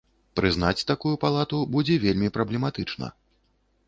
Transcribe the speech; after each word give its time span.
Прызнаць 0.37 0.85
такую 0.91 1.11
палату 1.23 1.59
будзе 1.75 1.97
вельмі 2.05 2.31
праблематычна. 2.39 3.11